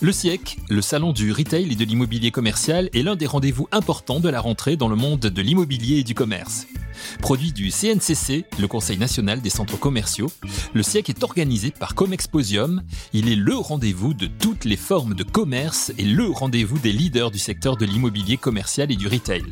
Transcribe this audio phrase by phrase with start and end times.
[0.00, 4.18] Le SIEC, le salon du retail et de l'immobilier commercial, est l'un des rendez-vous importants
[4.18, 6.66] de la rentrée dans le monde de l'immobilier et du commerce.
[7.20, 10.30] Produit du CNCC, le Conseil national des centres commerciaux,
[10.74, 12.82] le SIEC est organisé par Comexposium.
[13.12, 17.30] Il est le rendez-vous de toutes les formes de commerce et le rendez-vous des leaders
[17.30, 19.44] du secteur de l'immobilier commercial et du retail.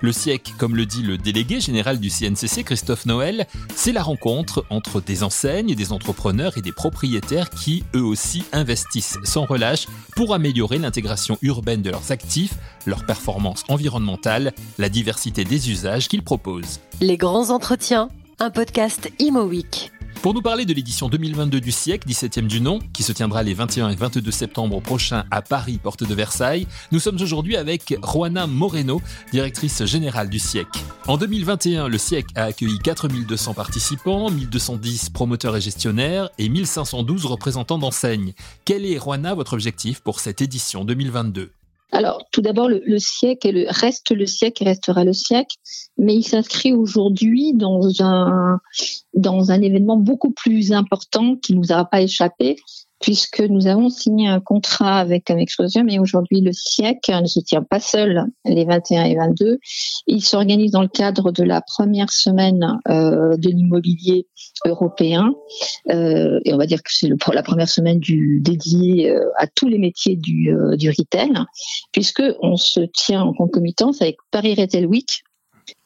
[0.00, 4.64] Le SIEC, comme le dit le délégué général du CNCC, Christophe Noël, c'est la rencontre
[4.70, 10.34] entre des enseignes, des entrepreneurs et des propriétaires qui, eux aussi, investissent sans relâche pour
[10.34, 12.54] améliorer l'intégration urbaine de leurs actifs,
[12.86, 16.69] leur performance environnementale, la diversité des usages qu'ils proposent.
[17.00, 19.90] Les grands entretiens, un podcast Imo Week.
[20.22, 23.54] Pour nous parler de l'édition 2022 du siècle, 17e du nom, qui se tiendra les
[23.54, 28.46] 21 et 22 septembre prochains à Paris, porte de Versailles, nous sommes aujourd'hui avec Juana
[28.46, 29.00] Moreno,
[29.32, 30.78] directrice générale du siècle.
[31.06, 37.78] En 2021, le siècle a accueilli 4200 participants, 1210 promoteurs et gestionnaires et 1512 représentants
[37.78, 38.34] d'enseignes.
[38.66, 41.50] Quel est, Juana, votre objectif pour cette édition 2022
[41.92, 45.56] alors, tout d'abord, le, siècle et le, reste le siècle et restera le siècle,
[45.98, 48.60] mais il s'inscrit aujourd'hui dans un,
[49.14, 52.56] dans un événement beaucoup plus important qui nous aura pas échappé,
[53.00, 57.62] puisque nous avons signé un contrat avec un Exposium et aujourd'hui le siècle ne tient
[57.62, 59.58] pas seul les 21 et 22.
[60.06, 64.26] Il s'organise dans le cadre de la première semaine euh, de l'immobilier
[64.66, 65.32] européen
[65.90, 69.68] euh, et on va dire que c'est la première semaine du dédiée euh, à tous
[69.68, 71.32] les métiers du, du retail
[71.92, 75.24] puisque on se tient en concomitance avec Paris Retail Week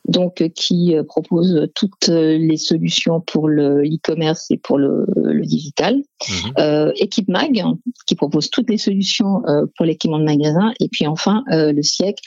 [0.07, 5.07] donc euh, qui euh, propose toutes euh, les solutions pour le e-commerce et pour le,
[5.45, 5.97] digital.
[5.97, 6.53] Mhm.
[6.59, 7.63] Euh, Équipe Mag
[8.07, 9.43] qui propose toutes les solutions
[9.77, 12.19] pour l'équipement de magasin et puis enfin le SIEC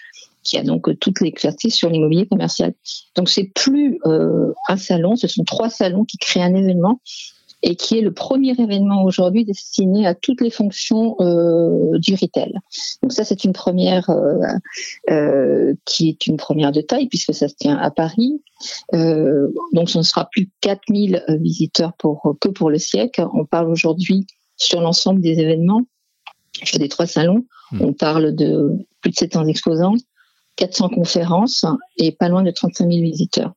[0.44, 2.74] qui a donc toutes les expertises sur l'immobilier commercial.
[3.16, 7.02] Donc c'est plus un salon, ce sont trois salons qui créent un événement
[7.68, 12.54] et qui est le premier événement aujourd'hui destiné à toutes les fonctions euh, du retail.
[13.04, 14.40] Donc ça, c'est une première euh,
[15.10, 18.42] euh, qui est une première de taille puisque ça se tient à Paris.
[18.94, 23.28] Donc ce ne sera plus 4000 visiteurs pour, que pour le siècle.
[23.34, 24.26] On parle aujourd'hui
[24.56, 25.84] sur l'ensemble des événements,
[26.64, 27.82] sur des trois salons, hmm.
[27.82, 28.72] on parle de
[29.02, 29.94] plus de 700 exposants,
[30.56, 31.66] 400 conférences
[31.98, 33.54] et pas loin de 35 000 visiteurs.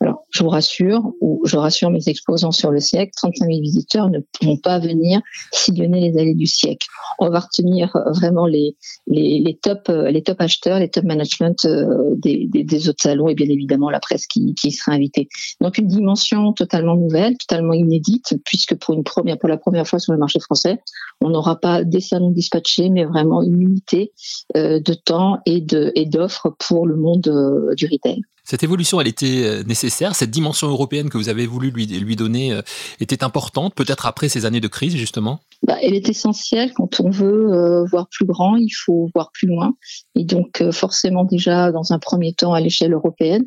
[0.00, 4.10] Alors, je vous rassure, ou je rassure mes exposants sur le siècle, 35 000 visiteurs
[4.10, 5.20] ne pourront pas venir
[5.52, 6.86] sillonner les allées du siècle.
[7.18, 12.48] On va retenir vraiment les, les, top, les top acheteurs, les top management euh, des,
[12.52, 15.28] des, autres salons et bien évidemment la presse qui, qui sera invitée.
[15.60, 19.98] Donc une dimension totalement nouvelle, totalement inédite, puisque pour une première, pour la première fois
[19.98, 20.80] sur le marché français,
[21.20, 24.12] on n'aura pas des salons dispatchés, mais vraiment une unité
[24.56, 28.22] euh, de temps et de et d'offres pour le monde euh, du retail.
[28.44, 30.16] Cette évolution, elle était euh, nécessaire.
[30.16, 32.62] Cette dimension européenne que vous avez voulu lui, donner euh,
[32.98, 35.40] était importante, peut-être après ces années de crise, justement?
[35.62, 36.72] Bah, Elle est essentielle.
[36.74, 39.74] Quand on veut euh, voir plus grand, il faut voir plus loin.
[40.16, 43.44] Et donc, forcément, déjà, dans un premier temps, à l'échelle européenne,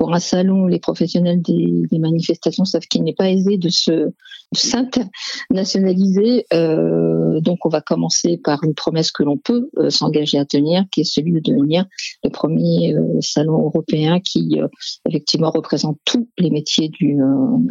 [0.00, 4.08] pour un salon, les professionnels des, manifestations savent qu'il n'est pas aisé de se
[4.54, 6.46] s'internationaliser.
[6.54, 10.84] Euh, donc, on va commencer par une promesse que l'on peut euh, s'engager à tenir,
[10.90, 11.84] qui est celui de devenir
[12.24, 14.58] le premier euh, salon européen qui,
[15.06, 17.18] effectivement, représente tous les métiers du,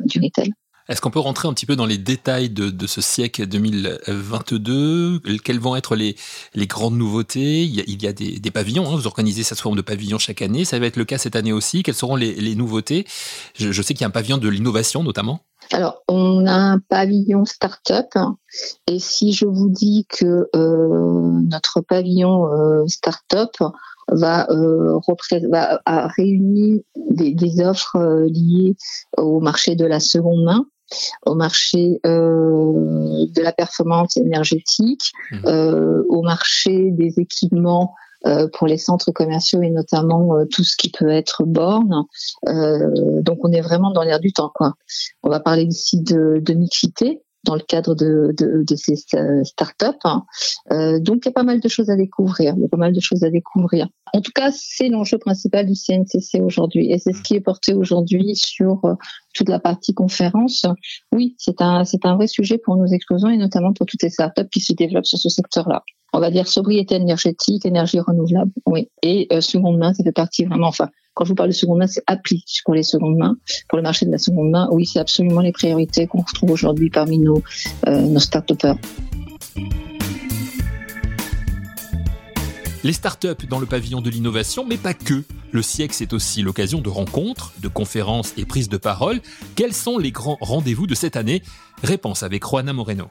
[0.05, 0.53] du retail.
[0.89, 5.59] Est-ce qu'on peut rentrer un petit peu dans les détails de, ce siècle 2022 Quelles
[5.59, 6.15] vont être les,
[6.65, 7.63] grandes nouveautés?
[7.63, 10.79] Il y a, des, pavillons, hein, vous organisez cette forme de pavillon chaque année, ça
[10.79, 11.83] va être le cas cette année aussi.
[11.83, 13.05] Quelles seront les, nouveautés?
[13.53, 15.41] Je, sais qu'il y a un pavillon de l'innovation notamment.
[15.71, 18.07] Alors, on a un pavillon start-up.
[18.87, 23.51] Et si je vous dis que euh, notre pavillon euh, start-up
[24.11, 24.99] va, euh,
[26.17, 28.75] réunir des, offres euh, liées
[29.17, 30.65] au marché de la seconde main,
[31.25, 35.37] au marché euh, de la performance énergétique, mmh.
[35.45, 37.95] euh, au marché des équipements
[38.25, 42.03] euh, pour les centres commerciaux et notamment euh, tout ce qui peut être borne.
[42.45, 44.51] donc on est vraiment dans l'air du temps.
[44.53, 44.73] Quoi.
[45.23, 48.33] On va parler ici de, de mixité dans le cadre de,
[48.75, 49.85] ces startups.
[50.03, 50.25] Hein.
[50.71, 52.53] Euh, donc, il y a pas mal de choses à découvrir.
[52.57, 53.87] Il y a pas mal de choses à découvrir.
[54.13, 57.73] En tout cas, c'est l'enjeu principal du CNCC aujourd'hui, et c'est ce qui est porté
[57.73, 58.95] aujourd'hui sur euh,
[59.33, 60.65] toute la partie conférence.
[61.13, 64.09] Oui, c'est un c'est un vrai sujet pour nos exposants et notamment pour toutes les
[64.09, 65.83] startups qui se développent sur ce secteur-là.
[66.11, 70.45] On va dire sobriété énergétique, énergie renouvelable, oui, et euh, seconde main, ça fait partie
[70.45, 70.67] vraiment.
[70.67, 70.89] Enfin,
[71.19, 73.35] quand je vous parle de seconde main, c'est appli pour les secondes mains.
[73.67, 76.89] Pour le marché de la seconde main, oui, c'est absolument les priorités qu'on retrouve aujourd'hui
[76.89, 77.43] parmi nos,
[77.87, 78.77] euh, nos start-upers.
[82.85, 85.25] Les start-up dans le pavillon de l'innovation, mais pas que.
[85.51, 89.19] Le siècle, c'est aussi l'occasion de rencontres, de conférences et prises de parole.
[89.57, 91.43] Quels sont les grands rendez-vous de cette année?
[91.83, 93.07] Réponse avec Juana Moreno.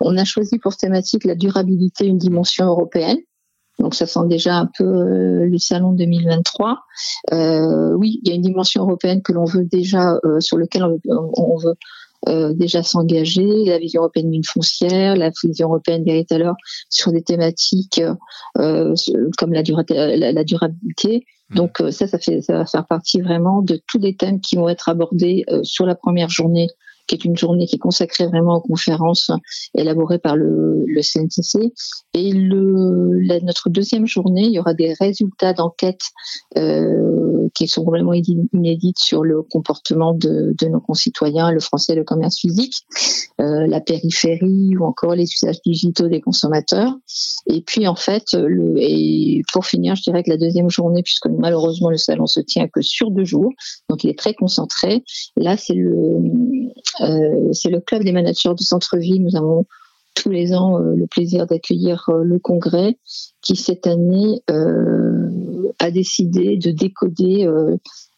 [0.00, 3.18] On a choisi pour thématique la durabilité, une dimension européenne.
[3.78, 6.80] Donc ça sent déjà un peu euh, le salon 2023.
[7.32, 10.84] Euh, oui, il y a une dimension européenne que l'on veut déjà, euh, sur lequel
[11.06, 11.74] on veut,
[12.54, 16.52] déjà s'engager, la vision européenne d'une foncière, la vision européenne des retailers
[16.90, 18.02] sur des thématiques
[18.54, 21.24] comme la, la, durabilité.
[21.50, 21.54] Mmh.
[21.54, 24.68] Donc ça, ça, fait, ça va faire partie vraiment de tous les thèmes qui vont
[24.68, 26.68] être abordés sur la première journée
[27.08, 29.30] qui est une journée qui est consacrée vraiment aux conférences
[29.74, 31.72] élaborées par le, le CNCC.
[32.14, 36.02] Et le, notre deuxième journée, il y aura des résultats d'enquête
[36.56, 42.04] euh, qui sont complètement inédites sur le comportement de, de, nos concitoyens, le français, le
[42.04, 42.74] commerce physique,
[43.40, 46.94] euh, la périphérie ou encore les usages digitaux des consommateurs.
[47.46, 51.26] Et puis en fait, le, et pour finir, je dirais que la deuxième journée, puisque
[51.26, 53.52] malheureusement le salon se tient que sur deux jours,
[53.88, 55.04] donc il est très concentré.
[55.36, 56.18] Là, c'est le
[57.52, 59.22] c'est le club des managers du centre-ville.
[59.22, 59.66] Nous avons
[60.14, 62.98] tous les ans euh, le plaisir d'accueillir euh, le congrès
[63.40, 64.42] qui cette année
[65.78, 67.48] a décidé de décoder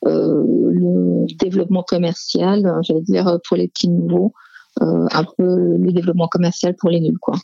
[0.03, 4.32] le développement commercial, hein, j'allais dire pour les petits nouveaux,
[4.81, 7.19] euh, un peu le développement commercial pour les nuls.
[7.21, 7.35] Quoi.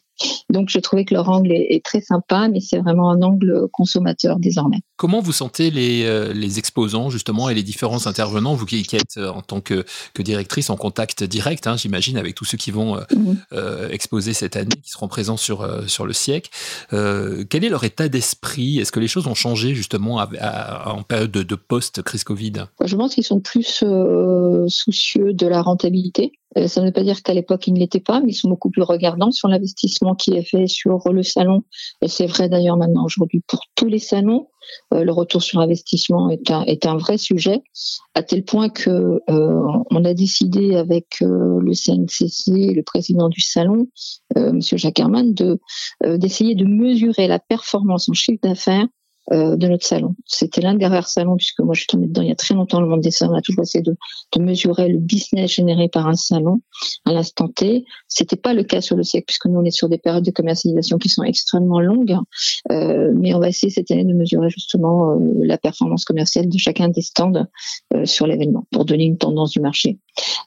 [0.49, 4.38] Donc je trouvais que leur angle est, très sympa, mais c'est vraiment un angle consommateur
[4.38, 4.78] désormais.
[4.96, 9.17] Comment vous sentez les, euh, les exposants justement et les différents intervenants, vous qui, êtes
[9.19, 9.84] euh, en tant que,
[10.14, 13.37] que, directrice en contact direct, hein, j'imagine, avec tous ceux qui vont mhm.
[13.90, 16.50] exposer cette année, qui seront présents sur, sur le siècle.
[16.90, 18.78] quel est leur état d'esprit?
[18.78, 22.67] Est-ce que les choses ont changé justement en période de, de post-crise Covid?
[22.84, 23.84] Je pense qu'ils sont plus
[24.69, 26.32] soucieux de la rentabilité
[26.66, 28.70] ça ne veut pas dire qu'à l'époque, ils ne l'étaient pas, mais ils sont beaucoup
[28.70, 31.64] plus regardants sur l'investissement qui est fait sur le salon.
[32.02, 34.48] Et c'est vrai d'ailleurs maintenant aujourd'hui pour tous les salons.
[34.94, 37.62] Euh, le retour sur investissement est un, est un vrai sujet,
[38.14, 43.88] à tel point que euh, on a décidé avec le CNCC, le président du salon,
[44.34, 45.60] Monsieur Jacques Herman, de
[46.04, 48.87] d'essayer de mesurer la performance en chiffre d'affaires
[49.32, 50.14] euh, de notre salon.
[50.25, 52.55] C'était l'un des rares salons, puisque moi je suis tombée dedans il y a très
[52.55, 53.96] longtemps, le monde des salons a toujours essayé de,
[54.34, 56.61] de mesurer le business généré par un salon
[57.05, 57.84] à l'instant T.
[58.08, 60.31] C'était pas le cas sur le siècle, puisque nous on est sur des périodes de
[60.31, 62.17] commercialisation qui sont extrêmement longues,
[62.70, 66.58] euh, mais on va essayer cette année de mesurer justement euh, la performance commerciale de
[66.58, 67.46] chacun des stands
[67.94, 69.99] euh, sur l'événement, pour donner une tendance du marché.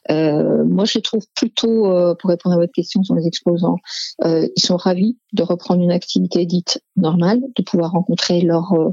[0.08, 1.82] moi je trouve plutôt,
[2.18, 3.76] pour répondre à votre question sur les exposants,
[4.24, 8.90] ils sont ravis de reprendre une activité dite normale, de pouvoir rencontrer leurs euh,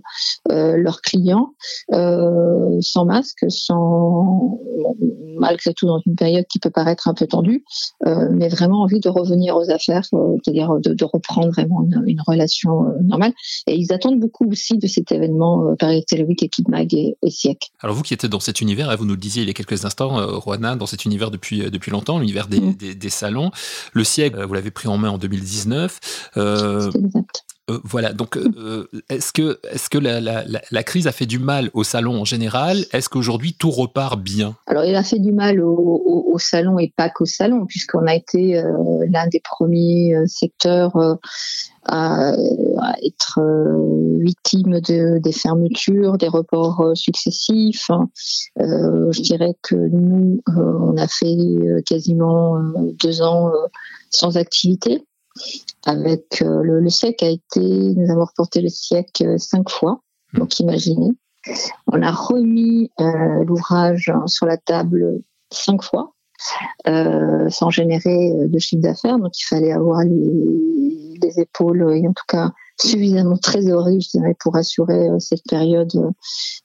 [0.51, 1.53] euh, leurs clients
[1.93, 4.59] euh, sans masque, sans
[5.39, 7.63] malgré tout dans une période qui peut paraître un peu tendue,
[8.05, 13.33] mais vraiment envie de revenir aux affaires, c'est-à-dire de, reprendre vraiment une, relation normale.
[13.67, 17.71] Et ils attendent beaucoup aussi de cet événement Paris Week, Équipe Mag et, et SIEC.
[17.81, 19.53] Alors vous qui êtes dans cet univers, hein, vous nous le disiez il y a
[19.53, 22.75] quelques instants, Roana, dans cet univers depuis, depuis longtemps, l'univers des, mm.
[22.95, 23.51] des, salons.
[23.93, 25.99] Le siècle, vous l'avez pris en main en 2019.
[26.37, 27.45] Euh, exact.
[27.69, 31.69] Euh, voilà, donc euh, euh, est-ce que, est que la, crise a fait du mal
[31.73, 32.85] au salon en général?
[32.93, 34.55] Est-ce qu'aujourd'hui tout repart bien?
[34.67, 38.61] Alors il a fait du mal au, salon et pas qu'au salon, puisqu'on a été
[39.09, 40.95] l'un des premiers secteurs
[41.83, 43.39] à, à, être
[44.19, 47.89] victime de, des fermetures, des reports successifs.
[48.59, 51.37] je dirais que nous, on a fait
[51.87, 52.59] quasiment
[53.03, 53.51] deux ans
[54.11, 55.03] sans activité
[55.85, 60.01] avec euh, le, le, SEC a été, nous avons reporté le SIEC euh, cinq fois,
[60.33, 60.39] hmm.
[60.39, 61.11] donc imaginez.
[61.91, 66.13] On a remis euh, l'ouvrage sur la table cinq fois,
[66.87, 72.11] euh, sans générer de chiffre d'affaires, donc il fallait avoir les, les, épaules et en
[72.11, 76.13] tout cas suffisamment trésorerie, je dirais, pour assurer cette période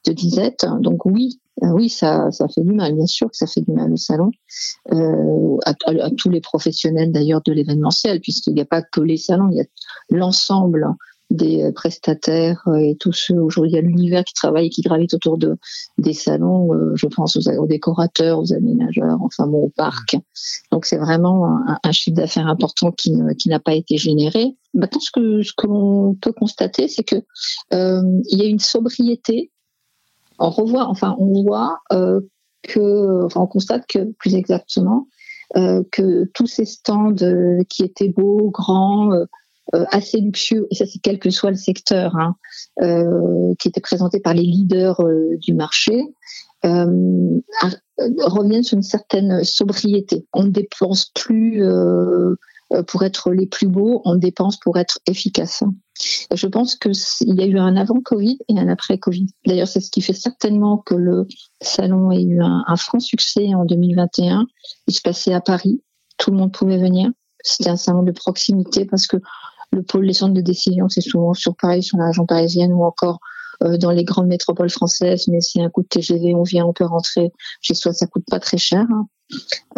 [0.05, 0.67] de disette.
[0.81, 3.73] Donc oui, euh, oui, ça, ça fait du mal, bien sûr que ça fait du
[3.73, 4.31] mal au salon,
[4.93, 5.75] euh, à,
[6.17, 9.61] tous les professionnels d'ailleurs de l'événementiel, puisqu'il n'y a pas que les salons, il y
[9.61, 9.65] a
[10.11, 10.87] l'ensemble
[11.33, 15.15] des prestataires et tous ceux aujourd'hui il y a l'univers qui travaille et qui gravite
[15.15, 15.57] autour de
[15.97, 20.17] des salons euh, je pense aux, décorateurs aux aménageurs enfin bon au parc.
[20.71, 24.57] Donc c'est vraiment un, chiffre d'affaires important qui, qui n'a pas été généré.
[24.75, 27.17] Maintenant ce que ce que l'on peut constater c'est que
[27.73, 29.52] euh, il y a une sobriété
[30.39, 32.21] on revoit, enfin, on voit euh,
[32.63, 35.09] que, enfin, on constate que, plus exactement,
[35.57, 39.11] euh, que tous ces stands euh, qui étaient beaux, grands,
[39.91, 42.35] assez luxueux, et ça c'est quel que soit le secteur, hein,
[43.59, 45.01] qui étaient présentés par les leaders
[45.39, 46.03] du marché,
[46.63, 50.27] reviennent sur une certaine sobriété.
[50.35, 51.63] On ne dépense plus
[52.87, 55.63] pour être les plus beaux, on dépense pour être efficace.
[56.35, 56.95] Je pense qu'il
[57.39, 59.27] y a eu un avant Covid et un après Covid.
[59.47, 61.27] D'ailleurs, c'est ce qui fait certainement que le
[61.61, 64.47] salon ait eu un, franc succès en 2021.
[64.87, 65.83] Il se passait à Paris,
[66.19, 67.11] tout le monde pouvait venir.
[67.43, 69.19] C'était un salon de proximité parce que
[69.71, 72.85] le pôle, les centres de décision, c'est souvent sur Paris, sur la région parisienne ou
[72.85, 73.19] encore
[73.63, 75.29] euh, dans les grandes métropoles françaises.
[75.29, 78.25] Mais si un coup de TGV, on vient, on peut rentrer chez soi, ça coûte
[78.31, 78.87] pas très cher.
[78.91, 79.07] Hein.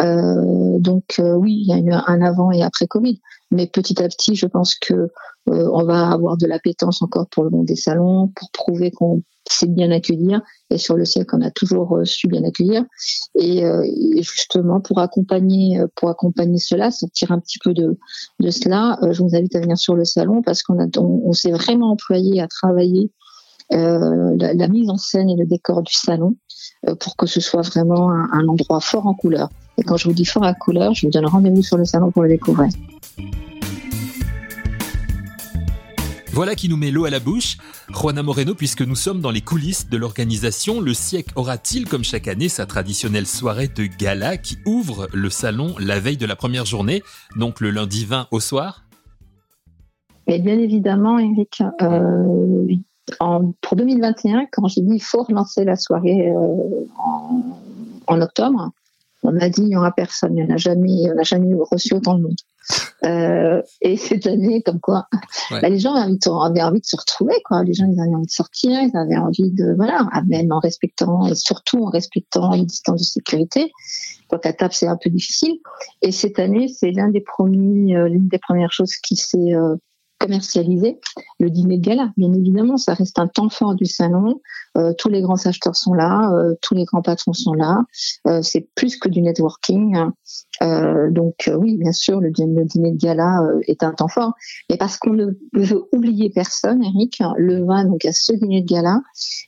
[0.00, 3.20] Euh, donc euh, oui, il y a eu un avant et après Covid.
[3.50, 7.44] Mais petit à petit, je pense que euh, on va avoir de l'appétence encore pour
[7.44, 10.40] le monde des salons, pour prouver qu'on sait bien accueillir.
[10.70, 12.84] Et sur le siècle, on a toujours su bien accueillir.
[13.38, 13.62] Et,
[14.22, 15.78] justement, pour accompagner,
[16.58, 17.96] cela, sortir un petit peu de,
[18.50, 22.48] cela, je vous invite à venir sur le salon parce qu'on s'est vraiment employé à
[22.48, 23.12] travailler
[23.70, 26.36] la, la, mise en scène et le décor du salon
[27.00, 29.48] pour que ce soit vraiment un, un, endroit fort en couleur.
[29.78, 32.10] Et quand je vous dis fort en couleur, je vous donne rendez-vous sur le salon
[32.10, 32.68] pour le découvrir.
[36.34, 37.58] Voilà qui nous met l'eau à la bouche.
[37.90, 42.26] Juana Moreno, puisque nous sommes dans les coulisses de l'organisation, le siècle aura-t-il, comme chaque
[42.26, 46.64] année, sa traditionnelle soirée de gala qui ouvre le salon la veille de la première
[46.64, 47.04] journée,
[47.36, 48.82] donc le lundi 20 au soir?
[50.26, 52.66] Et bien évidemment, Eric, euh,
[53.20, 57.42] en, pour 2021, quand j'ai dit il faut relancer la soirée euh, en,
[58.06, 58.70] en, octobre,
[59.22, 61.54] on m'a dit il n'y aura personne, il n'y en a jamais, on n'a jamais
[61.70, 62.36] reçu autant de monde.
[63.04, 65.06] Euh, et cette année, comme quoi,
[65.50, 65.60] ouais.
[65.60, 67.62] bah, les gens avaient envie, avaient envie, de se retrouver, quoi.
[67.62, 71.26] Les gens, ils avaient envie de sortir, ils avaient envie de, voilà, même en respectant,
[71.26, 73.72] et surtout en respectant les distances de sécurité.
[74.30, 75.58] Donc à table, c'est un peu difficile.
[76.00, 79.76] Et cette année, c'est l'un des premiers, euh, l'une des premières choses qui s'est euh,
[80.24, 80.98] commercialisé,
[81.38, 82.10] le dîner de gala.
[82.16, 84.40] Bien évidemment, ça reste un temps fort du salon.
[84.78, 87.78] Euh, tous les grands acheteurs sont là, euh, tous les grands patrons sont là.
[88.26, 89.96] Euh, c'est plus que du networking.
[91.10, 94.32] Donc oui, bien sûr, le, le dîner de gala est un temps fort.
[94.70, 98.66] Mais parce qu'on ne veut oublier personne, Eric, le vin donc à ce dîner de
[98.66, 99.00] gala,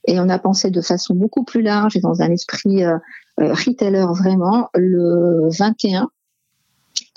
[0.07, 2.85] et on a pensé de façon beaucoup plus large et dans un esprit
[3.39, 6.11] retailer vraiment le 21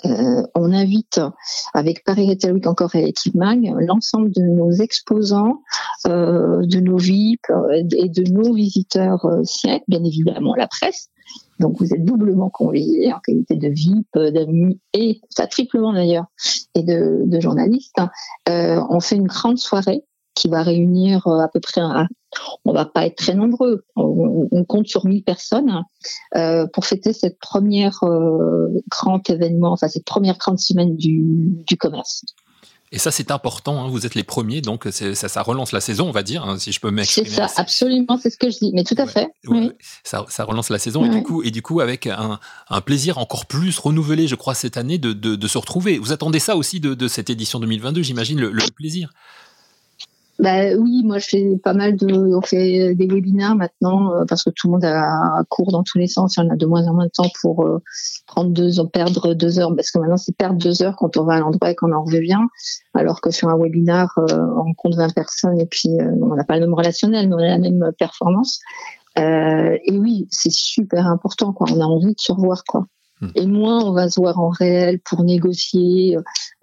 [0.04, 1.20] euh, on invite
[1.74, 5.62] avec Paris Retail Week encore et Équipe Mag l'ensemble de nos exposants,
[6.06, 7.42] euh, de nos VIP
[7.74, 9.42] et de nos visiteurs euh,
[9.88, 11.10] bien évidemment la presse.
[11.58, 16.24] Donc vous êtes doublement conviés en qualité de VIP, d'amis et, ça triplement d'ailleurs,
[16.74, 18.00] et de, de journalistes.
[18.48, 20.02] Euh, on fait une grande soirée
[20.40, 22.08] qui va réunir euh, à peu près, un,
[22.64, 25.82] on va pas être très nombreux, on, on compte sur 1000 personnes
[26.34, 31.22] euh, pour fêter cette première euh, grand événement, enfin cette première grande semaine du,
[31.66, 32.24] du commerce.
[32.92, 33.84] Et ça, c'est important.
[33.84, 33.88] Hein.
[33.88, 36.72] Vous êtes les premiers, donc ça, ça, relance la saison, on va dire, hein, si
[36.72, 37.28] je peux m'exprimer.
[37.28, 38.72] C'est ça, absolument, c'est ce que je dis.
[38.74, 39.28] Mais tout à ouais, fait.
[39.46, 39.70] Ouais, oui.
[40.02, 43.18] ça, ça, relance la saison et du coup, et du coup, avec un, un, plaisir
[43.18, 45.98] encore plus renouvelé, je crois, cette année, de, de, de se retrouver.
[45.98, 49.12] Vous attendez ça aussi de, de cette édition 2022, j'imagine, le, le plaisir?
[50.40, 54.42] Bah oui, moi je fais pas mal de, on fait des webinaires maintenant euh, parce
[54.42, 56.38] que tout le monde a cours dans tous les sens.
[56.38, 57.82] On a de moins en moins de temps pour euh,
[58.26, 61.34] prendre deux, perdre deux heures parce que maintenant c'est perdre deux heures quand on va
[61.34, 62.40] à l'endroit et qu'on en revient.
[62.94, 66.44] Alors que sur un webinaire, euh, on rencontre 20 personnes et puis euh, on n'a
[66.44, 68.60] pas le même relationnel, mais on a la même performance.
[69.18, 71.66] Euh, et oui, c'est super important quoi.
[71.70, 72.86] On a envie de se revoir quoi.
[73.34, 76.16] Et moins on va se voir en réel pour négocier,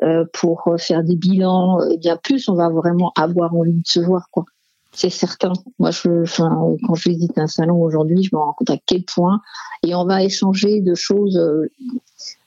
[0.03, 3.99] euh, pour faire des bilans, et bien plus on va vraiment avoir envie de se
[3.99, 4.45] voir, quoi.
[4.93, 5.53] C'est certain.
[5.77, 9.03] Moi, je, enfin, quand je visite un salon aujourd'hui, je me rends compte à quel
[9.03, 9.41] point,
[9.85, 11.69] et on va échanger de choses euh,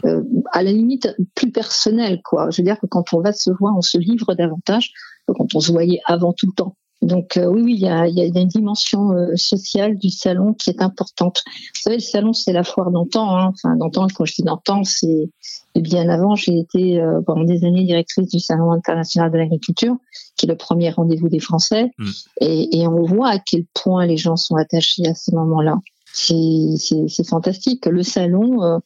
[0.04, 2.50] euh, à la limite plus personnelles, quoi.
[2.50, 4.90] Je veux dire que quand on va se voir, on se livre davantage
[5.28, 6.74] que quand on se voyait avant tout le temps.
[7.02, 10.52] Donc euh, oui, oui, il y a, y a, une dimension euh, sociale du salon
[10.52, 11.42] qui est importante.
[11.46, 13.36] Vous savez, le salon, c'est la foire d'antan.
[13.36, 13.52] Hein.
[13.54, 15.30] Enfin, d'antan, quand je dis d'antan, c'est
[15.74, 16.34] bien avant.
[16.34, 19.96] J'ai été euh, pendant des années directrice du Salon international de l'agriculture,
[20.36, 21.90] qui est le premier rendez-vous des Français.
[21.96, 22.10] Mmh.
[22.42, 25.76] Et, et, on voit à quel point les gens sont attachés à ces moments-là.
[26.12, 27.86] C'est fantastique.
[27.86, 28.78] Le salon, euh,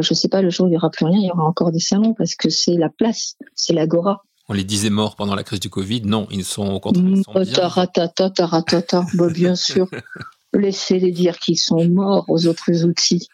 [0.00, 1.70] je sais pas, le jour où il n'y aura plus rien, il y aura encore
[1.70, 5.44] des salons parce que c'est la place, c'est l'agora on les disait morts pendant la
[5.44, 6.02] crise du Covid.
[6.02, 7.04] Non, ils sont au contraire.
[7.06, 7.52] Ils sont bien.
[9.32, 9.88] Bien sûr.
[10.54, 13.26] Laissez-les dire qu'ils sont morts aux autres outils.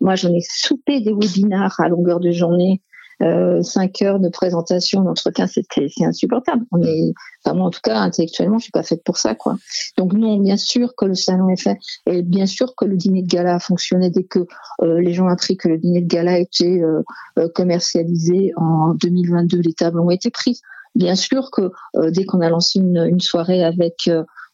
[0.00, 2.82] Moi, j'en ai soupé des webinars à longueur de journée.
[3.22, 5.64] Euh, cinq heures de présentation, d'entretien, c'est
[6.04, 6.66] insupportable.
[6.70, 9.56] Enfin moi en tout cas intellectuellement, je suis pas faite pour ça, quoi.
[9.96, 13.22] Donc non, bien sûr que le salon est fait, et bien sûr que le dîner
[13.22, 14.40] de gala a fonctionné dès que
[14.82, 19.60] euh, les gens ont appris que le dîner de gala était euh, commercialisé en 2022,
[19.60, 20.60] les tables ont été prises.
[20.94, 21.72] Bien sûr que
[22.08, 24.08] dès qu'on a lancé une soirée avec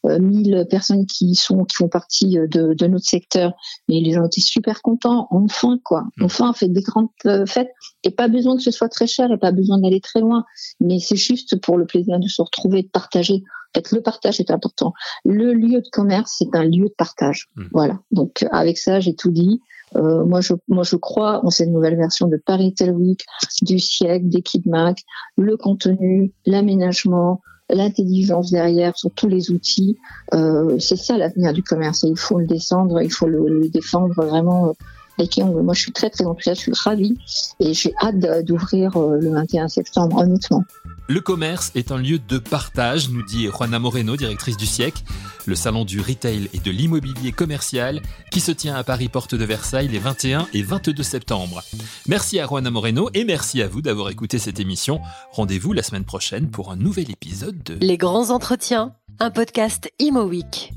[0.04, 3.52] 1000 personnes qui sont qui font partie de, de, notre secteur.
[3.88, 5.28] Mais les gens étaient super contents.
[5.30, 6.04] Enfin, quoi.
[6.16, 6.24] Mm.
[6.24, 7.08] Enfin, on fait des grandes
[7.46, 7.70] fêtes
[8.04, 10.44] et pas besoin que ce soit très cher et pas besoin d'aller très loin.
[10.80, 13.42] Mais c'est juste pour le plaisir de se retrouver, de partager.
[13.74, 14.92] En fait, le partage est important.
[15.24, 17.48] Le lieu de commerce, c'est un lieu de partage.
[17.56, 17.64] Mm.
[17.72, 17.98] Voilà.
[18.10, 19.60] Donc, avec ça, j'ai tout dit.
[19.96, 23.24] Euh, moi, je, moi, je crois en cette nouvelle version de Paris Tel Week,
[23.62, 24.98] du siècle, des Mac,
[25.36, 29.98] le contenu, l'aménagement, l'intelligence derrière sur tous les outils.
[30.34, 32.04] Euh, c'est ça l'avenir du commerce.
[32.08, 34.68] il faut le descendre, il faut le, défendre vraiment.
[34.68, 37.16] Euh, moi, je suis très très enthousiaste, je suis ravie
[37.60, 40.64] et j'ai hâte d'ouvrir euh, le 21 septembre, honnêtement.
[41.12, 45.02] Le commerce est un lieu de partage, nous dit Juana Moreno, directrice du siècle,
[45.44, 48.00] le salon du retail et de l'immobilier commercial
[48.30, 51.62] qui se tient à Paris Porte de Versailles les 21 et 22 septembre.
[52.06, 55.02] Merci à Juana Moreno et merci à vous d'avoir écouté cette émission.
[55.32, 60.22] Rendez-vous la semaine prochaine pour un nouvel épisode de Les grands entretiens, un podcast Imo
[60.22, 60.72] Week.